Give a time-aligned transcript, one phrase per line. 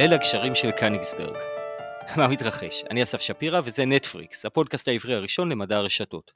[0.00, 1.36] ליל הגשרים של קניגסברג.
[2.16, 2.84] מה מתרחש?
[2.90, 6.30] אני אסף שפירא וזה נטפריקס, הפודקאסט העברי הראשון למדע הרשתות.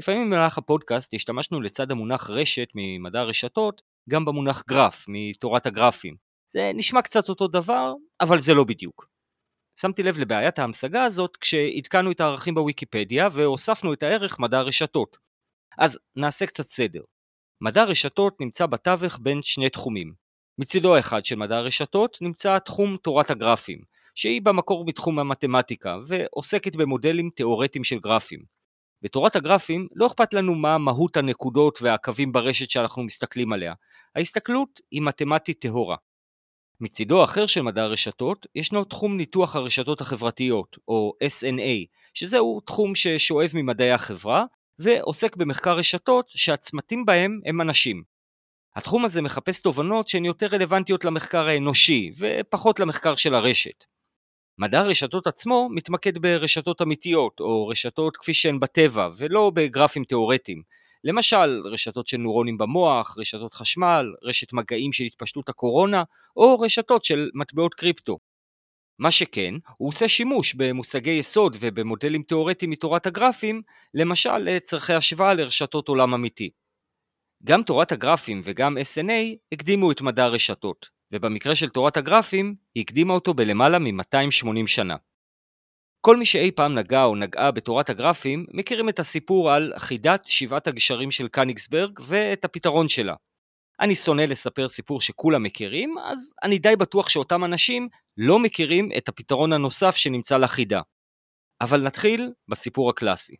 [0.00, 6.16] לפעמים במהלך הפודקאסט השתמשנו לצד המונח רשת ממדע הרשתות, גם במונח גרף, מתורת הגרפים.
[6.52, 9.06] זה נשמע קצת אותו דבר, אבל זה לא בדיוק.
[9.80, 15.16] שמתי לב לבעיית ההמשגה הזאת כשעדכנו את הערכים בוויקיפדיה והוספנו את הערך מדע הרשתות.
[15.78, 17.02] אז נעשה קצת סדר.
[17.60, 20.23] מדע הרשתות נמצא בתווך בין שני תחומים.
[20.58, 23.78] מצידו האחד של מדע הרשתות נמצא תחום תורת הגרפים,
[24.14, 28.40] שהיא במקור מתחום המתמטיקה ועוסקת במודלים תאורטיים של גרפים.
[29.02, 33.74] בתורת הגרפים לא אכפת לנו מה מהות הנקודות והקווים ברשת שאנחנו מסתכלים עליה,
[34.16, 35.96] ההסתכלות היא מתמטית טהורה.
[36.80, 43.50] מצידו האחר של מדע הרשתות ישנו תחום ניתוח הרשתות החברתיות, או SNA, שזהו תחום ששואב
[43.54, 44.44] ממדעי החברה
[44.78, 48.13] ועוסק במחקר רשתות שהצמתים בהם הם אנשים.
[48.76, 53.84] התחום הזה מחפש תובנות שהן יותר רלוונטיות למחקר האנושי ופחות למחקר של הרשת.
[54.58, 60.62] מדע הרשתות עצמו מתמקד ברשתות אמיתיות או רשתות כפי שהן בטבע ולא בגרפים תאורטיים.
[61.04, 66.02] למשל רשתות של נוירונים במוח, רשתות חשמל, רשת מגעים של התפשטות הקורונה
[66.36, 68.18] או רשתות של מטבעות קריפטו.
[68.98, 73.62] מה שכן, הוא עושה שימוש במושגי יסוד ובמודלים תאורטיים מתורת הגרפים,
[73.94, 76.50] למשל לצרכי השוואה לרשתות עולם אמיתי.
[77.46, 83.14] גם תורת הגרפים וגם SNA הקדימו את מדע הרשתות, ובמקרה של תורת הגרפים, היא הקדימה
[83.14, 84.96] אותו בלמעלה מ-280 שנה.
[86.00, 90.66] כל מי שאי פעם נגע או נגעה בתורת הגרפים, מכירים את הסיפור על חידת שבעת
[90.66, 93.14] הגשרים של קניגסברג ואת הפתרון שלה.
[93.80, 99.08] אני שונא לספר סיפור שכולם מכירים, אז אני די בטוח שאותם אנשים לא מכירים את
[99.08, 100.80] הפתרון הנוסף שנמצא לחידה.
[101.60, 103.34] אבל נתחיל בסיפור הקלאסי.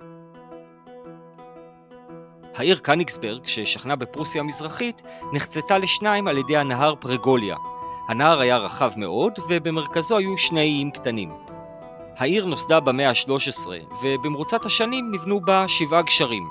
[2.55, 5.02] העיר קניגסברג, ששכנה בפרוסיה המזרחית,
[5.33, 7.56] נחצתה לשניים על ידי הנהר פרגוליה.
[8.09, 11.32] הנהר היה רחב מאוד, ובמרכזו היו שני איים קטנים.
[12.16, 13.69] העיר נוסדה במאה ה-13,
[14.03, 16.44] ובמרוצת השנים נבנו בה שבעה גשרים.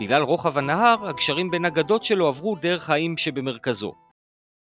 [0.00, 3.94] בגלל רוחב הנהר, הגשרים בין הגדות שלו עברו דרך האיים שבמרכזו.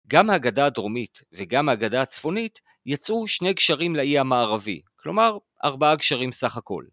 [0.07, 6.57] גם מהגדה הדרומית וגם מהגדה הצפונית יצאו שני גשרים לאי המערבי, כלומר ארבעה גשרים סך
[6.57, 6.83] הכל.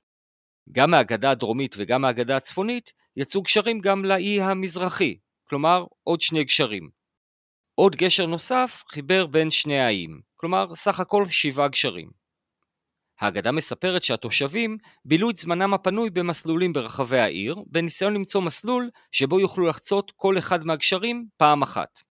[0.72, 6.90] גם מהגדה הדרומית וגם מהגדה הצפונית יצאו גשרים גם לאי המזרחי, כלומר עוד שני גשרים.
[7.74, 12.10] עוד גשר נוסף חיבר בין שני האיים, כלומר סך הכל שבעה גשרים.
[13.20, 19.66] האגדה מספרת שהתושבים בילו את זמנם הפנוי במסלולים ברחבי העיר, בניסיון למצוא מסלול שבו יוכלו
[19.66, 22.09] לחצות כל אחד מהגשרים פעם אחת.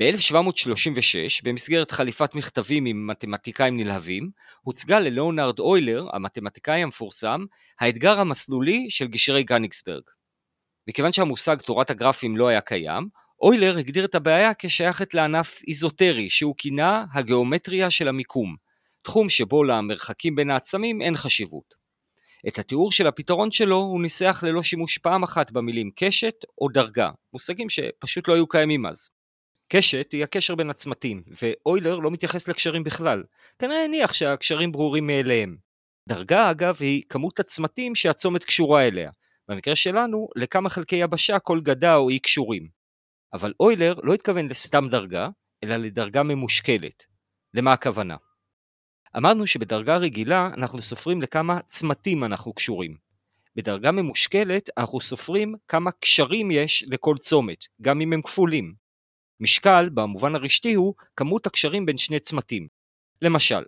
[0.00, 4.30] ב-1736, במסגרת חליפת מכתבים עם מתמטיקאים נלהבים,
[4.62, 7.44] הוצגה ללאונרד אוילר, המתמטיקאי המפורסם,
[7.80, 10.02] האתגר המסלולי של גשרי גניגסברג.
[10.88, 13.08] מכיוון שהמושג תורת הגרפים לא היה קיים,
[13.40, 18.56] אוילר הגדיר את הבעיה כשייכת לענף איזוטרי, שהוא כינה הגיאומטריה של המיקום,
[19.02, 21.74] תחום שבו למרחקים בין העצמים אין חשיבות.
[22.48, 27.10] את התיאור של הפתרון שלו הוא ניסח ללא שימוש פעם אחת במילים קשת או דרגה,
[27.32, 29.19] מושגים שפשוט לא היו קיימים אז.
[29.72, 33.22] קשת היא הקשר בין הצמתים, ואוילר לא מתייחס לקשרים בכלל.
[33.58, 35.56] כנראה הניח שהקשרים ברורים מאליהם.
[36.08, 39.10] דרגה אגב היא כמות הצמתים שהצומת קשורה אליה.
[39.48, 42.68] במקרה שלנו, לכמה חלקי יבשה כל גדה או אי קשורים.
[43.32, 45.28] אבל אוילר לא התכוון לסתם דרגה,
[45.64, 47.04] אלא לדרגה ממושקלת.
[47.54, 48.16] למה הכוונה?
[49.16, 52.96] אמרנו שבדרגה רגילה אנחנו סופרים לכמה צמתים אנחנו קשורים.
[53.56, 58.89] בדרגה ממושקלת אנחנו סופרים כמה קשרים יש לכל צומת, גם אם הם כפולים.
[59.40, 62.68] משקל, במובן הרשתי, הוא כמות הקשרים בין שני צמתים.
[63.22, 63.64] למשל,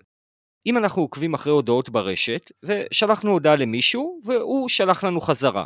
[0.67, 5.65] אם אנחנו עוקבים אחרי הודעות ברשת, ושלחנו הודעה למישהו, והוא שלח לנו חזרה.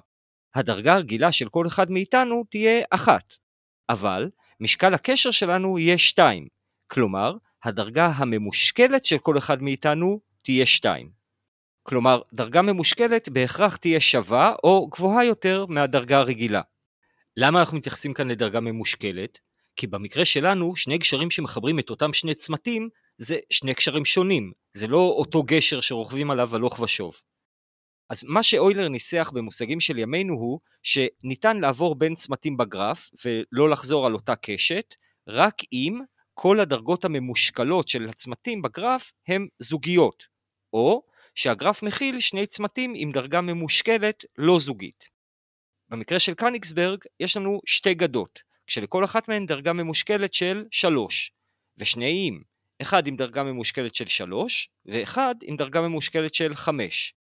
[0.55, 3.35] הדרגה הרגילה של כל אחד מאיתנו תהיה אחת,
[3.89, 4.31] אבל
[4.61, 6.49] משקל הקשר שלנו יהיה שתיים,
[6.89, 11.11] כלומר, הדרגה הממושקלת של כל אחד מאיתנו תהיה שתיים.
[11.83, 16.63] כלומר, דרגה ממושקלת בהכרח תהיה שווה או גבוהה יותר מהדרגה הרגילה.
[17.37, 19.39] למה אנחנו מתייחסים כאן לדרגה ממושקלת?
[19.77, 22.89] כי במקרה שלנו, שני גשרים שמחברים את אותם שני צמתים,
[23.19, 27.21] זה שני גשרים שונים, זה לא אותו גשר שרוכבים עליו הלוך ושוב.
[28.11, 34.07] אז מה שאוילר ניסח במושגים של ימינו הוא שניתן לעבור בין צמתים בגרף ולא לחזור
[34.07, 34.95] על אותה קשת,
[35.29, 36.01] רק אם
[36.35, 40.23] כל הדרגות הממושקלות של הצמתים בגרף הם זוגיות,
[40.73, 41.03] או
[41.35, 45.09] שהגרף מכיל שני צמתים עם דרגה ממושקלת לא זוגית.
[45.89, 51.33] במקרה של קניגסברג יש לנו שתי גדות, כשלכל אחת מהן דרגה ממושקלת של 3,
[51.79, 52.43] ושני איים,
[52.83, 57.15] אחד עם דרגה ממושקלת של 3, ואחד עם דרגה ממושקלת של 5.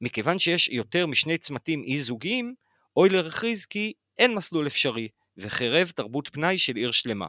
[0.00, 2.54] מכיוון שיש יותר משני צמתים אי זוגיים,
[2.96, 7.26] אוילר הכריז כי אין מסלול אפשרי, וחירב תרבות פנאי של עיר שלמה.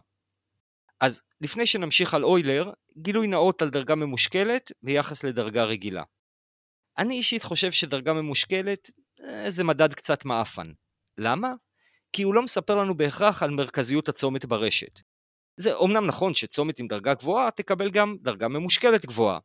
[0.99, 6.03] אז לפני שנמשיך על אוילר, גילוי נאות על דרגה ממושקלת ביחס לדרגה רגילה.
[6.97, 8.89] אני אישית חושב שדרגה ממושקלת
[9.23, 10.71] אה, זה מדד קצת מעפן.
[11.17, 11.53] למה?
[12.13, 14.99] כי הוא לא מספר לנו בהכרח על מרכזיות הצומת ברשת.
[15.57, 19.39] זה אומנם נכון שצומת עם דרגה גבוהה תקבל גם דרגה ממושקלת גבוהה,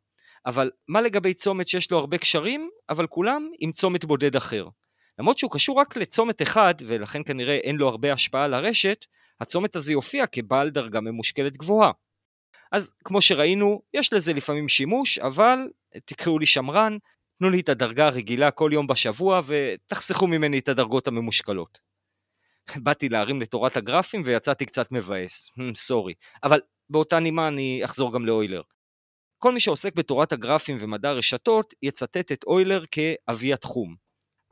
[0.46, 4.68] אבל מה לגבי צומת שיש לו הרבה קשרים, אבל כולם עם צומת בודד אחר?
[5.18, 9.04] למרות שהוא קשור רק לצומת אחד, ולכן כנראה אין לו הרבה השפעה על הרשת,
[9.40, 11.92] הצומת הזה יופיע כבעל דרגה ממושקלת גבוהה.
[12.72, 15.58] אז כמו שראינו, יש לזה לפעמים שימוש, אבל
[16.04, 16.96] תקראו לי שמרן,
[17.38, 21.85] תנו לי את הדרגה הרגילה כל יום בשבוע ותחסכו ממני את הדרגות הממושקלות.
[22.76, 26.14] באתי להרים לתורת הגרפים ויצאתי קצת מבאס, סורי.
[26.42, 26.60] אבל
[26.90, 28.62] באותה נימה אני אחזור גם לאוילר.
[29.38, 33.96] כל מי שעוסק בתורת הגרפים ומדע הרשתות יצטט את אוילר כאבי התחום.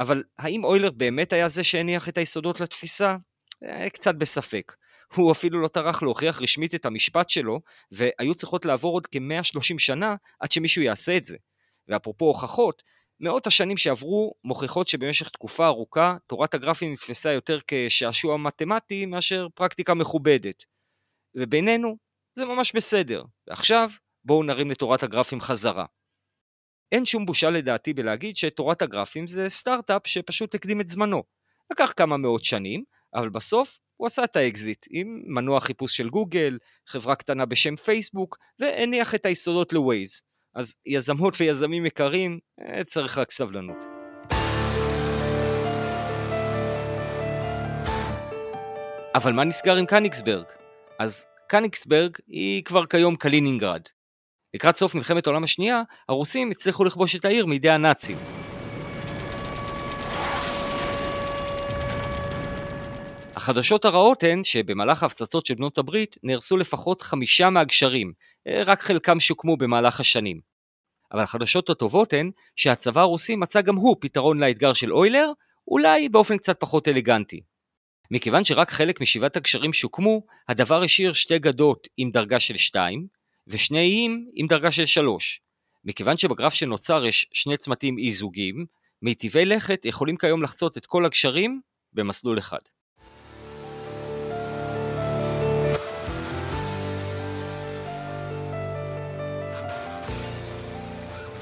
[0.00, 3.16] אבל האם אוילר באמת היה זה שהניח את היסודות לתפיסה?
[3.64, 4.74] אה, קצת בספק.
[5.14, 7.60] הוא אפילו לא טרח להוכיח רשמית את המשפט שלו,
[7.92, 11.36] והיו צריכות לעבור עוד כ-130 שנה עד שמישהו יעשה את זה.
[11.88, 12.82] ואפרופו הוכחות,
[13.20, 19.94] מאות השנים שעברו מוכיחות שבמשך תקופה ארוכה תורת הגרפים נתפסה יותר כשעשוע מתמטי מאשר פרקטיקה
[19.94, 20.64] מכובדת.
[21.34, 21.96] ובינינו,
[22.34, 23.24] זה ממש בסדר.
[23.46, 23.90] ועכשיו,
[24.24, 25.84] בואו נרים לתורת הגרפים חזרה.
[26.92, 31.22] אין שום בושה לדעתי בלהגיד שתורת הגרפים זה סטארט-אפ שפשוט הקדים את זמנו.
[31.72, 32.84] לקח כמה מאות שנים,
[33.14, 38.38] אבל בסוף הוא עשה את האקזיט עם מנוע חיפוש של גוגל, חברה קטנה בשם פייסבוק,
[38.58, 40.22] והניח את היסודות לווייז.
[40.54, 43.76] אז יזמות ויזמים יקרים, אה, צריך רק סבלנות.
[49.14, 50.44] אבל מה נסגר עם קניגסברג?
[50.98, 53.80] אז קניגסברג היא כבר כיום קלינינגרד.
[54.54, 58.18] לקראת סוף מלחמת העולם השנייה, הרוסים הצליחו לכבוש את העיר מידי הנאצים.
[63.36, 68.12] החדשות הרעות הן שבמהלך ההפצצות של בנות הברית נהרסו לפחות חמישה מהגשרים,
[68.48, 70.40] רק חלקם שוקמו במהלך השנים.
[71.12, 75.32] אבל החדשות הטובות הן שהצבא הרוסי מצא גם הוא פתרון לאתגר של אוילר,
[75.68, 77.40] אולי באופן קצת פחות אלגנטי.
[78.10, 83.06] מכיוון שרק חלק משבעת הגשרים שוקמו, הדבר השאיר שתי גדות עם דרגה של 2,
[83.46, 85.40] ושני איים עם דרגה של 3.
[85.84, 88.66] מכיוון שבגרף שנוצר יש שני צמתים אי זוגיים,
[89.02, 91.60] מיטיבי לכת יכולים כיום לחצות את כל הגשרים
[91.92, 92.58] במסלול אחד.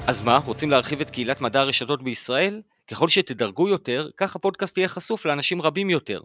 [0.07, 2.61] אז מה, רוצים להרחיב את קהילת מדע הרשתות בישראל?
[2.87, 6.21] ככל שתדרגו יותר, כך הפודקאסט יהיה חשוף לאנשים רבים יותר.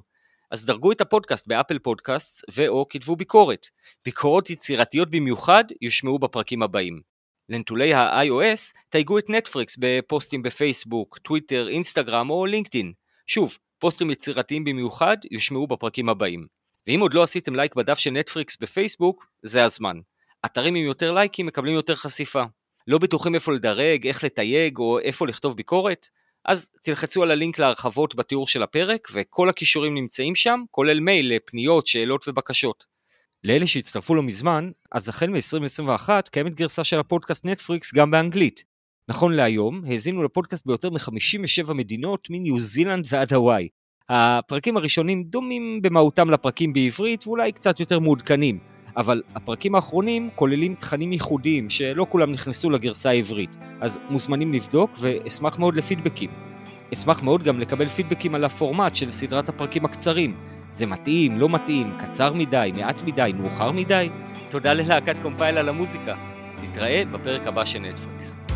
[0.50, 3.66] אז דרגו את הפודקאסט באפל פודקאסט ו/או כתבו ביקורת.
[4.04, 7.00] ביקורות יצירתיות במיוחד יושמעו בפרקים הבאים.
[7.48, 12.92] לנטולי ה-iOS תייגו את נטפריקס בפוסטים בפייסבוק, טוויטר, אינסטגרם או לינקדאין.
[13.26, 16.46] שוב, פוסטים יצירתיים במיוחד יושמעו בפרקים הבאים.
[16.86, 20.00] ואם עוד לא עשיתם לייק בדף של נטפריקס בפייסבוק, זה הזמן.
[20.46, 22.44] אתרים עם יותר לייקים מקבלים יותר חשיפה.
[22.88, 26.06] לא בטוחים איפה לדרג, איך לתייג או איפה לכתוב ביקורת?
[26.44, 31.86] אז תלחצו על הלינק להרחבות בתיאור של הפרק וכל הכישורים נמצאים שם, כולל מייל לפניות,
[31.86, 32.84] שאלות ובקשות.
[33.44, 38.64] לאלה שהצטרפו לא מזמן, אז החל מ-2021 קיימת גרסה של הפודקאסט נטפריקס גם באנגלית.
[39.08, 43.68] נכון להיום, האזינו לפודקאסט ביותר מ-57 מדינות מניו זילנד ועד הוואי.
[44.08, 48.77] הפרקים הראשונים דומים במהותם לפרקים בעברית ואולי קצת יותר מעודכנים.
[48.98, 55.58] אבל הפרקים האחרונים כוללים תכנים ייחודיים שלא כולם נכנסו לגרסה העברית, אז מוזמנים לבדוק ואשמח
[55.58, 56.30] מאוד לפידבקים.
[56.94, 60.36] אשמח מאוד גם לקבל פידבקים על הפורמט של סדרת הפרקים הקצרים.
[60.70, 64.08] זה מתאים, לא מתאים, קצר מדי, מעט מדי, מאוחר מדי?
[64.50, 66.14] תודה ללהקת קומפייל על המוזיקה.
[66.62, 68.47] נתראה בפרק הבא של נטפליקס.